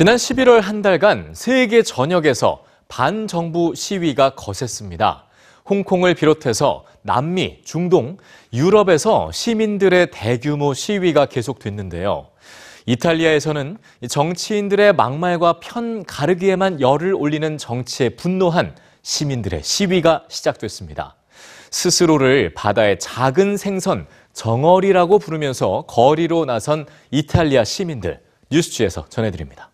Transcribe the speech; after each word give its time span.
지난 0.00 0.16
11월 0.16 0.62
한 0.62 0.80
달간 0.80 1.34
세계 1.34 1.82
전역에서 1.82 2.64
반정부 2.88 3.74
시위가 3.76 4.30
거셌습니다. 4.30 5.26
홍콩을 5.68 6.14
비롯해서 6.14 6.86
남미, 7.02 7.60
중동, 7.64 8.16
유럽에서 8.50 9.30
시민들의 9.30 10.10
대규모 10.10 10.72
시위가 10.72 11.26
계속됐는데요. 11.26 12.28
이탈리아에서는 12.86 13.76
정치인들의 14.08 14.94
막말과 14.94 15.60
편 15.60 16.02
가르기에만 16.04 16.80
열을 16.80 17.12
올리는 17.12 17.58
정치에 17.58 18.08
분노한 18.16 18.74
시민들의 19.02 19.62
시위가 19.62 20.24
시작됐습니다. 20.30 21.16
스스로를 21.70 22.54
바다의 22.54 23.00
작은 23.00 23.58
생선, 23.58 24.06
정어리라고 24.32 25.18
부르면서 25.18 25.84
거리로 25.86 26.46
나선 26.46 26.86
이탈리아 27.10 27.64
시민들 27.64 28.22
뉴스취에서 28.50 29.04
전해드립니다. 29.10 29.69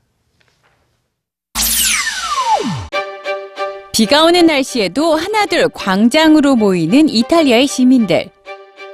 비가 3.97 4.25
오는 4.25 4.45
날씨에도 4.45 5.15
하나둘 5.15 5.71
광장으로 5.71 6.55
모이는 6.55 7.09
이탈리아의 7.09 7.67
시민들. 7.67 8.29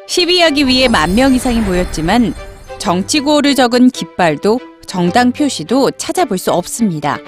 시위하기 0.07 0.69
위해 0.69 0.87
만 0.87 1.17
명 1.17 1.35
이상이 1.35 1.59
모였지만 1.59 2.33
정치구호를 2.79 3.57
적은 3.57 3.91
깃발도 3.91 4.61
정당 4.87 5.33
표시도 5.33 5.91
찾아볼 5.93 6.39
수 6.39 6.53
없습니다. 6.53 7.19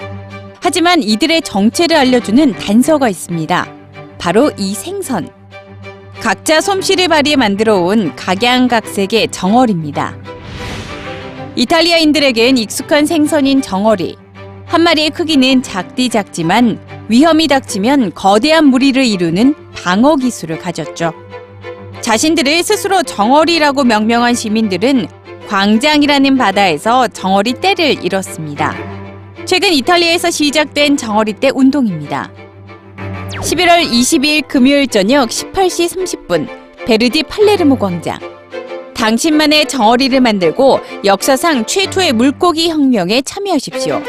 하지만 0.61 1.03
이들의 1.03 1.41
정체를 1.41 1.97
알려주는 1.97 2.53
단서가 2.53 3.09
있습니다. 3.09 3.67
바로 4.19 4.51
이 4.55 4.73
생선. 4.73 5.27
각자 6.21 6.61
솜씨를 6.61 7.09
발휘해 7.09 7.35
만들어 7.35 7.81
온 7.81 8.15
각양각색의 8.15 9.27
정어리입니다. 9.31 10.15
이탈리아인들에겐 11.57 12.57
익숙한 12.57 13.05
생선인 13.05 13.61
정어리. 13.61 14.15
한 14.65 14.81
마리의 14.81 15.11
크기는 15.11 15.61
작디 15.61 16.09
작지만 16.09 16.79
위험이 17.07 17.47
닥치면 17.47 18.13
거대한 18.13 18.65
무리를 18.65 19.03
이루는 19.05 19.55
방어 19.75 20.15
기술을 20.15 20.59
가졌죠. 20.59 21.13
자신들을 22.01 22.63
스스로 22.63 23.03
정어리라고 23.03 23.83
명명한 23.83 24.33
시민들은 24.33 25.07
광장이라는 25.47 26.37
바다에서 26.37 27.07
정어리 27.07 27.53
떼를 27.61 28.03
잃었습니다. 28.03 28.75
최근 29.45 29.71
이탈리아에서 29.73 30.31
시작된 30.31 30.97
정어리 30.97 31.33
떼 31.39 31.51
운동입니다. 31.53 32.31
11월 33.29 33.87
22일 33.87 34.47
금요일 34.47 34.87
저녁 34.87 35.29
18시 35.29 36.27
30분 36.27 36.47
베르디 36.85 37.23
팔레르모 37.23 37.77
광장. 37.77 38.19
당신만의 38.95 39.67
정어리를 39.67 40.19
만들고 40.19 40.79
역사상 41.03 41.65
최초의 41.65 42.13
물고기 42.13 42.69
혁명에 42.69 43.21
참여하십시오. 43.21 44.01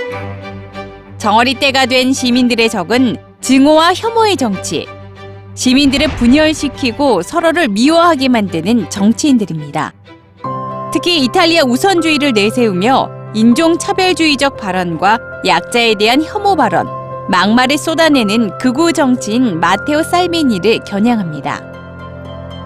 정어리 1.18 1.54
때가 1.54 1.86
된 1.86 2.12
시민들의 2.12 2.68
적은 2.68 3.16
증오와 3.40 3.94
혐오의 3.94 4.36
정치. 4.36 4.86
시민들을 5.54 6.08
분열시키고 6.08 7.22
서로를 7.22 7.68
미워하게 7.68 8.28
만드는 8.28 8.90
정치인들입니다. 8.90 9.94
특히 10.92 11.24
이탈리아 11.24 11.62
우선주의를 11.64 12.32
내세우며 12.32 13.32
인종차별주의적 13.34 14.58
발언과 14.58 15.18
약자에 15.46 15.94
대한 15.94 16.22
혐오 16.22 16.54
발언, 16.54 16.86
막말을 17.30 17.78
쏟아내는 17.78 18.58
극우 18.58 18.92
정치인 18.92 19.58
마테오 19.58 20.02
살미니를 20.02 20.80
겨냥합니다. 20.86 21.62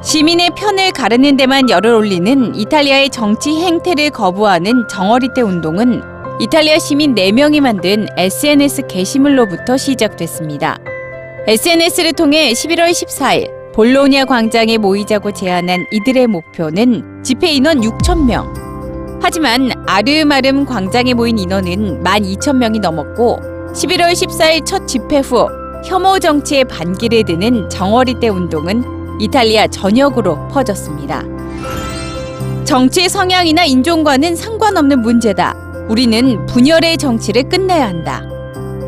시민의 0.02 0.50
편을 0.56 0.92
가르는 0.92 1.36
데만 1.36 1.70
열을 1.70 1.92
올리는 1.92 2.54
이탈리아의 2.54 3.10
정치 3.10 3.50
행태를 3.60 4.10
거부하는 4.10 4.88
정어리떼 4.88 5.42
운동은 5.42 6.02
이탈리아 6.40 6.78
시민 6.78 7.14
4명이 7.14 7.60
만든 7.60 8.06
SNS 8.16 8.86
게시물로부터 8.86 9.76
시작됐습니다. 9.76 10.78
SNS를 11.46 12.14
통해 12.14 12.52
11월 12.52 12.90
14일 12.92 13.72
볼로냐 13.74 14.24
광장에 14.24 14.78
모이자고 14.78 15.32
제안한 15.32 15.84
이들의 15.92 16.28
목표는 16.28 17.22
집회 17.22 17.50
인원 17.50 17.82
6,000명. 17.82 19.18
하지만 19.20 19.70
아름아름 19.86 20.64
광장에 20.64 21.12
모인 21.12 21.38
인원은 21.38 22.02
12,000명이 22.02 22.80
넘었고 22.80 23.40
11월 23.74 24.12
14일 24.12 24.64
첫 24.64 24.88
집회 24.88 25.18
후 25.18 25.46
혐오 25.84 26.18
정치에 26.18 26.64
반기를 26.64 27.24
드는 27.24 27.68
정어리떼 27.68 28.28
운동은 28.28 28.82
이탈리아 29.20 29.66
전역으로 29.66 30.48
퍼졌습니다. 30.48 31.22
정치 32.64 33.10
성향이나 33.10 33.66
인종과는 33.66 34.36
상관없는 34.36 35.02
문제다. 35.02 35.69
우리는 35.90 36.46
분열의 36.46 36.98
정치를 36.98 37.48
끝내야 37.48 37.88
한다. 37.88 38.22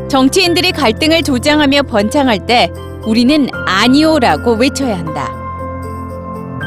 정치인들이 0.09 0.71
갈등을 0.71 1.21
조장하며 1.21 1.83
번창할 1.83 2.45
때 2.45 2.71
우리는 3.05 3.49
아니오라고 3.65 4.53
외쳐야 4.53 4.99
한다. 4.99 5.29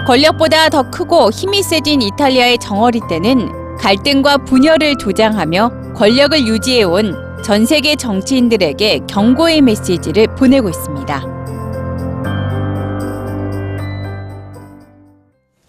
권력보다 0.06 0.69
더 0.69 0.91
크고 0.91 1.30
힘이 1.30 1.62
세진 1.62 2.02
이탈리아의 2.02 2.58
정어리 2.58 3.00
때는 3.08 3.78
갈등과 3.78 4.36
분열을 4.44 4.98
조장하며 4.98 5.94
권력을 5.94 6.47
유지해온 6.47 7.42
전 7.42 7.64
세계 7.64 7.97
정치인들에게 7.97 9.00
경고의 9.08 9.62
메시지를 9.62 10.26
보내고 10.36 10.68
있습니다. 10.68 11.35